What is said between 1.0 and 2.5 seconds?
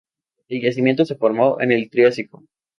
se formó en el Triásico.